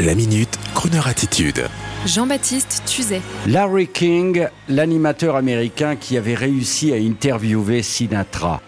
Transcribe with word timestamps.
La 0.00 0.14
minute, 0.14 0.60
Kroneur 0.76 1.08
attitude. 1.08 1.64
Jean-Baptiste 2.06 2.84
Tuzet. 2.86 3.20
Larry 3.48 3.88
King, 3.88 4.46
l'animateur 4.68 5.34
américain 5.34 5.96
qui 5.96 6.16
avait 6.16 6.36
réussi 6.36 6.92
à 6.92 6.96
interviewer 6.96 7.82
Sinatra. 7.82 8.62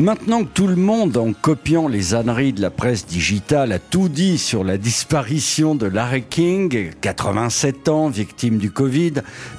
Maintenant 0.00 0.44
que 0.44 0.50
tout 0.52 0.66
le 0.66 0.76
monde, 0.76 1.16
en 1.16 1.32
copiant 1.32 1.88
les 1.88 2.14
âneries 2.14 2.52
de 2.52 2.60
la 2.60 2.68
presse 2.68 3.06
digitale, 3.06 3.72
a 3.72 3.78
tout 3.78 4.10
dit 4.10 4.36
sur 4.36 4.64
la 4.64 4.76
disparition 4.76 5.74
de 5.74 5.86
Larry 5.86 6.24
King, 6.28 6.90
87 7.00 7.88
ans, 7.88 8.10
victime 8.10 8.58
du 8.58 8.70
Covid, 8.70 9.14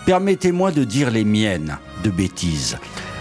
permettez-moi 0.06 0.70
de 0.70 0.84
dire 0.84 1.10
les 1.10 1.26
miennes 1.26 1.80
de 2.04 2.12
bêtises. 2.12 2.78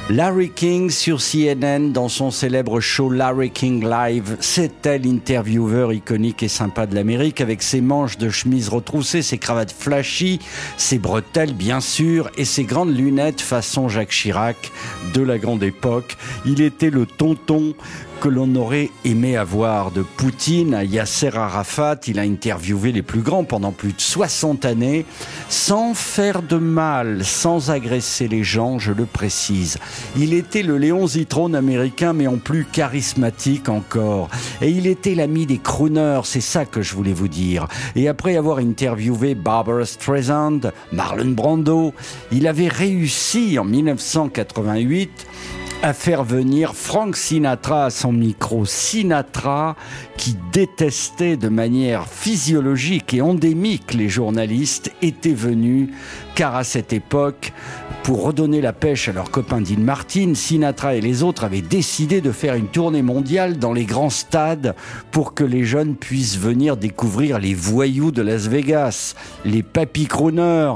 Larry 0.08 0.50
King 0.50 0.88
sur 0.88 1.18
CNN 1.20 1.90
dans 1.90 2.08
son 2.08 2.30
célèbre 2.30 2.78
show 2.78 3.10
Larry 3.10 3.50
King 3.50 3.84
Live, 3.84 4.36
c'était 4.38 4.98
l'intervieweur 4.98 5.92
iconique 5.92 6.44
et 6.44 6.48
sympa 6.48 6.86
de 6.86 6.94
l'Amérique 6.94 7.40
avec 7.40 7.60
ses 7.60 7.80
manches 7.80 8.16
de 8.16 8.30
chemise 8.30 8.68
retroussées, 8.68 9.22
ses 9.22 9.38
cravates 9.38 9.72
flashy, 9.72 10.38
ses 10.76 10.98
bretelles 10.98 11.54
bien 11.54 11.80
sûr 11.80 12.30
et 12.36 12.44
ses 12.44 12.62
grandes 12.62 12.96
lunettes 12.96 13.40
façon 13.40 13.88
Jacques 13.88 14.10
Chirac 14.10 14.70
de 15.12 15.22
la 15.22 15.38
grande 15.38 15.64
époque. 15.64 16.16
Il 16.44 16.60
était 16.60 16.90
le 16.90 17.04
tonton 17.04 17.74
que 18.20 18.28
l'on 18.28 18.54
aurait 18.56 18.90
aimé 19.04 19.36
avoir 19.36 19.90
de 19.90 20.02
Poutine 20.02 20.74
à 20.74 20.84
Yasser 20.84 21.30
Arafat. 21.34 21.96
Il 22.06 22.18
a 22.18 22.22
interviewé 22.22 22.92
les 22.92 23.02
plus 23.02 23.20
grands 23.20 23.44
pendant 23.44 23.72
plus 23.72 23.92
de 23.92 24.00
60 24.00 24.64
années, 24.64 25.04
sans 25.48 25.94
faire 25.94 26.42
de 26.42 26.56
mal, 26.56 27.24
sans 27.24 27.70
agresser 27.70 28.28
les 28.28 28.44
gens, 28.44 28.78
je 28.78 28.92
le 28.92 29.06
précise. 29.06 29.78
Il 30.16 30.34
était 30.34 30.62
le 30.62 30.78
Léon 30.78 31.06
Zitrone 31.06 31.54
américain, 31.54 32.12
mais 32.12 32.26
en 32.26 32.38
plus 32.38 32.64
charismatique 32.64 33.68
encore. 33.68 34.28
Et 34.60 34.70
il 34.70 34.86
était 34.86 35.14
l'ami 35.14 35.46
des 35.46 35.58
crooners, 35.58 36.22
c'est 36.24 36.40
ça 36.40 36.64
que 36.64 36.82
je 36.82 36.94
voulais 36.94 37.12
vous 37.12 37.28
dire. 37.28 37.66
Et 37.94 38.08
après 38.08 38.36
avoir 38.36 38.58
interviewé 38.58 39.34
Barbara 39.34 39.84
Streisand, 39.84 40.60
Marlon 40.92 41.32
Brando, 41.32 41.92
il 42.32 42.46
avait 42.46 42.68
réussi 42.68 43.58
en 43.58 43.64
1988 43.64 45.26
à 45.82 45.92
faire 45.92 46.24
venir 46.24 46.74
Frank 46.74 47.16
Sinatra 47.16 47.86
à 47.86 47.90
son 47.90 48.12
micro. 48.12 48.64
Sinatra 48.64 49.76
qui 50.16 50.36
détestait 50.52 51.36
de 51.36 51.48
manière 51.48 52.08
physiologique 52.08 53.14
et 53.14 53.20
endémique 53.20 53.94
les 53.94 54.08
journalistes 54.08 54.92
était 55.02 55.32
venu 55.32 55.90
car 56.36 56.54
à 56.54 56.64
cette 56.64 56.92
époque, 56.92 57.52
pour 58.02 58.22
redonner 58.22 58.60
la 58.60 58.74
pêche 58.74 59.08
à 59.08 59.12
leur 59.12 59.30
copain 59.30 59.62
Dean 59.62 59.80
Martin, 59.80 60.34
Sinatra 60.34 60.94
et 60.94 61.00
les 61.00 61.22
autres 61.22 61.44
avaient 61.44 61.62
décidé 61.62 62.20
de 62.20 62.30
faire 62.30 62.54
une 62.54 62.68
tournée 62.68 63.02
mondiale 63.02 63.58
dans 63.58 63.72
les 63.72 63.86
grands 63.86 64.10
stades 64.10 64.76
pour 65.10 65.32
que 65.32 65.42
les 65.42 65.64
jeunes 65.64 65.96
puissent 65.96 66.38
venir 66.38 66.76
découvrir 66.76 67.38
les 67.38 67.54
voyous 67.54 68.12
de 68.12 68.20
Las 68.20 68.48
Vegas, 68.48 69.14
les 69.44 69.62
papy 69.62 70.06
crooners. 70.06 70.74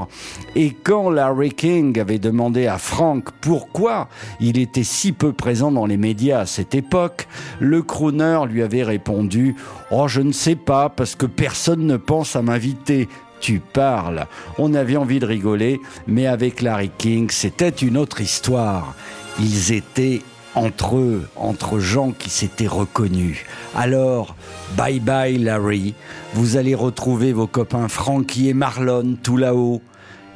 Et 0.55 0.71
quand 0.71 1.11
Larry 1.11 1.51
King 1.51 1.97
avait 1.99 2.19
demandé 2.19 2.65
à 2.65 2.79
Frank 2.79 3.29
pourquoi 3.39 4.09
il 4.39 4.57
était 4.57 4.83
si 4.91 5.13
peu 5.13 5.31
présent 5.31 5.71
dans 5.71 5.85
les 5.85 5.97
médias 5.97 6.41
à 6.41 6.45
cette 6.45 6.75
époque, 6.75 7.27
le 7.59 7.81
crooner 7.81 8.41
lui 8.47 8.61
avait 8.61 8.83
répondu 8.83 9.55
Oh, 9.89 10.07
je 10.07 10.21
ne 10.21 10.31
sais 10.31 10.55
pas, 10.55 10.89
parce 10.89 11.15
que 11.15 11.25
personne 11.25 11.87
ne 11.87 11.97
pense 11.97 12.35
à 12.35 12.41
m'inviter 12.41 13.07
tu 13.39 13.59
parles. 13.59 14.27
On 14.59 14.75
avait 14.75 14.97
envie 14.97 15.19
de 15.19 15.25
rigoler, 15.25 15.81
mais 16.05 16.27
avec 16.27 16.61
Larry 16.61 16.91
King, 16.95 17.31
c'était 17.31 17.69
une 17.69 17.97
autre 17.97 18.21
histoire. 18.21 18.93
Ils 19.39 19.73
étaient 19.73 20.21
entre 20.53 20.97
eux, 20.97 21.27
entre 21.35 21.79
gens 21.79 22.11
qui 22.11 22.29
s'étaient 22.29 22.67
reconnus. 22.67 23.39
Alors, 23.75 24.35
bye 24.77 24.99
bye 24.99 25.37
Larry, 25.37 25.95
vous 26.33 26.57
allez 26.57 26.75
retrouver 26.75 27.33
vos 27.33 27.47
copains 27.47 27.87
Frankie 27.87 28.49
et 28.49 28.53
Marlon 28.53 29.17
tout 29.23 29.37
là-haut, 29.37 29.81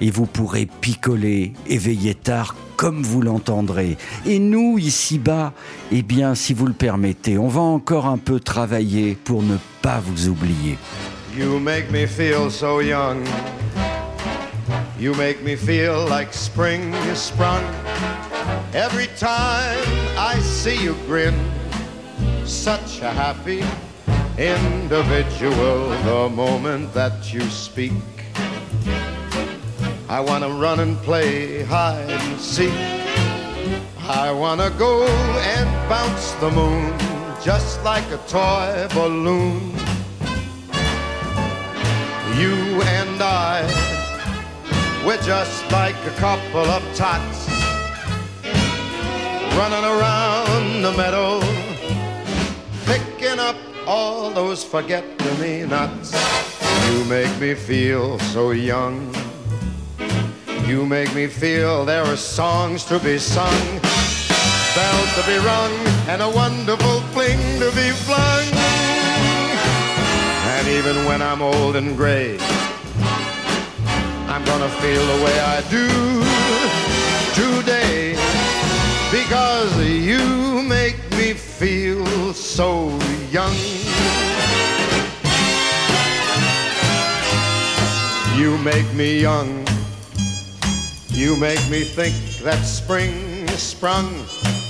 et 0.01 0.11
vous 0.11 0.25
pourrez 0.25 0.67
picoler 0.81 1.53
et 1.67 1.77
veiller 1.77 2.15
tard 2.15 2.55
comme 2.75 3.03
vous 3.03 3.21
l'entendrez. 3.21 3.97
Et 4.25 4.39
nous, 4.39 4.77
ici-bas, 4.77 5.53
eh 5.91 6.01
bien, 6.01 6.35
si 6.35 6.53
vous 6.53 6.65
le 6.65 6.73
permettez, 6.73 7.37
on 7.37 7.47
va 7.47 7.61
encore 7.61 8.05
un 8.05 8.17
peu 8.17 8.39
travailler 8.39 9.17
pour 9.23 9.43
ne 9.43 9.57
pas 9.81 9.99
vous 9.99 10.27
oublier. 10.27 10.77
You 11.37 11.59
make 11.59 11.91
me 11.91 12.05
feel 12.05 12.49
so 12.49 12.81
young. 12.81 13.23
You 14.99 15.13
make 15.15 15.43
me 15.43 15.55
feel 15.55 16.05
like 16.09 16.33
spring 16.33 16.93
is 17.11 17.17
sprung. 17.17 17.61
Every 18.73 19.07
time 19.17 19.83
I 20.17 20.39
see 20.39 20.83
you 20.83 20.95
grin, 21.07 21.33
such 22.45 23.01
a 23.01 23.11
happy 23.11 23.63
individual. 24.37 25.89
The 26.05 26.29
moment 26.33 26.93
that 26.93 27.33
you 27.33 27.41
speak, 27.49 27.91
I 30.15 30.21
want 30.21 30.45
to 30.45 30.49
run 30.49 30.79
and 30.79 30.95
play 30.99 31.63
hide 31.63 32.09
and 32.09 32.39
seek. 32.39 32.71
I 34.07 34.31
want 34.31 34.61
to 34.61 34.69
go 34.79 35.05
and 35.05 35.89
bounce 35.89 36.31
the 36.39 36.49
moon 36.51 36.97
just 37.43 37.83
like 37.83 38.09
a 38.11 38.17
toy 38.25 38.87
balloon. 38.93 39.73
You 42.39 42.55
and 42.95 43.21
I, 43.21 43.67
we're 45.05 45.21
just 45.21 45.69
like 45.69 45.97
a 46.05 46.15
couple 46.15 46.65
of 46.65 46.81
tots 46.95 47.49
running 49.57 49.83
around 49.83 50.81
the 50.81 50.93
meadow, 50.95 51.41
picking 52.85 53.37
up 53.37 53.57
all 53.85 54.31
those 54.31 54.63
forget-me-nots. 54.63 56.13
You 56.87 57.03
make 57.03 57.37
me 57.37 57.53
feel 57.53 58.17
so 58.19 58.51
young. 58.51 59.13
You 60.67 60.83
make 60.83 61.13
me 61.13 61.27
feel 61.27 61.85
there 61.85 62.03
are 62.03 62.15
songs 62.17 62.85
to 62.85 62.97
be 62.97 63.19
sung, 63.19 63.79
bells 64.73 65.13
to 65.13 65.23
be 65.27 65.37
rung, 65.45 65.71
and 66.09 66.23
a 66.23 66.29
wonderful 66.29 67.01
fling 67.13 67.39
to 67.59 67.69
be 67.75 67.91
flung. 67.91 68.45
And 70.57 70.67
even 70.67 71.05
when 71.05 71.21
I'm 71.21 71.43
old 71.43 71.75
and 71.75 71.95
gray, 71.95 72.39
I'm 74.27 74.43
gonna 74.43 74.69
feel 74.81 75.05
the 75.05 75.23
way 75.23 75.39
I 75.39 75.61
do 75.69 75.87
today. 77.35 78.15
Because 79.11 79.71
you 79.85 80.63
make 80.63 80.97
me 81.11 81.33
feel 81.33 82.33
so 82.33 82.89
young. 83.29 83.55
You 88.35 88.57
make 88.57 88.91
me 88.95 89.21
young. 89.21 89.64
You 91.15 91.37
make 91.37 91.69
me 91.69 91.83
think 91.83 92.15
that 92.43 92.61
spring 92.63 93.47
is 93.47 93.63
sprung. 93.63 94.25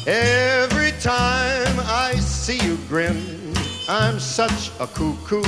Every 0.06 0.92
time 1.02 1.80
I 1.80 2.14
see 2.20 2.64
you 2.64 2.78
grin 2.88 3.54
I'm 3.90 4.20
such 4.20 4.72
a 4.80 4.88
cuckoo 4.88 5.44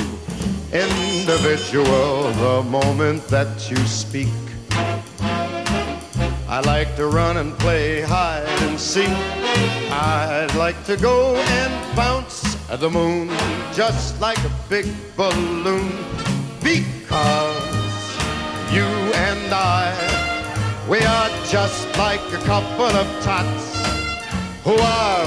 individual 0.72 2.32
the 2.34 2.64
moment 2.70 3.28
that 3.28 3.70
you 3.70 3.78
speak. 3.78 4.34
I 6.50 6.62
like 6.66 6.96
to 6.96 7.08
run 7.08 7.38
and 7.38 7.58
play 7.60 8.02
hide 8.02 8.48
and 8.64 8.80
seek. 8.80 9.10
I'd 9.92 10.54
like 10.56 10.84
to 10.86 10.98
go 10.98 11.36
and 11.36 11.96
bounce 11.96 12.58
at 12.70 12.80
the 12.80 12.90
moon 12.90 13.30
just 13.74 14.20
like 14.22 14.40
a 14.40 14.52
big 14.70 14.86
balloon 15.16 15.92
because 16.62 17.78
you 18.72 18.84
and 18.84 19.54
I, 19.54 20.17
we 20.88 21.00
are 21.00 21.30
just 21.50 21.86
like 21.98 22.22
a 22.32 22.38
couple 22.46 22.86
of 22.86 23.08
tots 23.22 23.76
who 24.64 24.74
are 24.74 25.26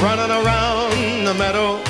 running 0.00 0.30
around 0.30 1.24
the 1.26 1.34
meadow 1.34 1.82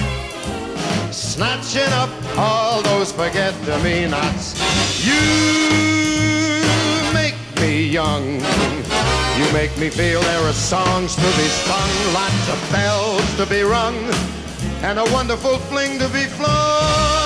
snatching 1.12 1.92
up 1.92 2.10
all 2.36 2.82
those 2.82 3.12
forget-me-nots. 3.12 4.58
You 5.06 6.64
make 7.14 7.36
me 7.60 7.86
young. 7.86 8.40
You 9.38 9.52
make 9.52 9.76
me 9.78 9.88
feel 9.88 10.20
there 10.20 10.44
are 10.48 10.52
songs 10.52 11.14
to 11.14 11.22
be 11.22 11.48
sung, 11.66 12.14
lots 12.14 12.48
of 12.48 12.72
bells 12.72 13.36
to 13.36 13.46
be 13.46 13.62
rung, 13.62 13.96
and 14.82 14.98
a 14.98 15.04
wonderful 15.12 15.58
fling 15.58 15.98
to 16.00 16.08
be 16.08 16.24
flung. 16.24 17.21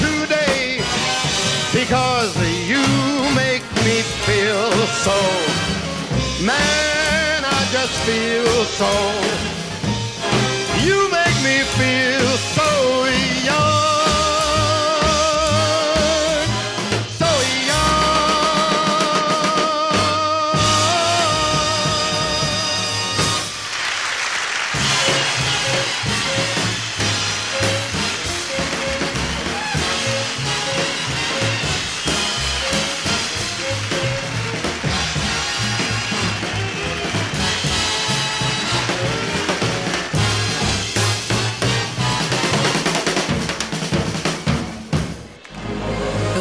Today 0.00 0.82
because 1.72 2.34
you 2.66 2.84
make 3.34 3.64
me 3.84 4.02
feel 4.26 4.70
so 5.04 5.56
Man, 6.44 7.44
I 7.44 7.68
just 7.72 7.98
feel 8.04 8.64
so. 8.64 9.45